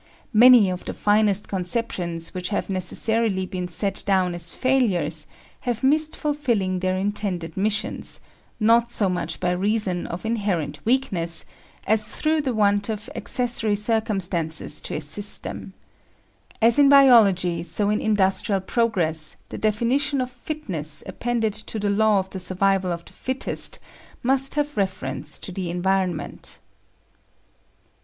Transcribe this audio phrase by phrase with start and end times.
[0.33, 5.27] Many of the finest conceptions which have necessarily been set down as failures
[5.59, 8.19] have missed fulfilling their intended missions,
[8.59, 11.45] not so much by reason of inherent weakness,
[11.85, 15.75] as through the want of accessory circumstances to assist them.
[16.63, 22.17] As in biology, so in industrial progress the definition of fitness appended to the law
[22.17, 23.77] of the survival of the fittest
[24.23, 26.57] must have reference to the environment.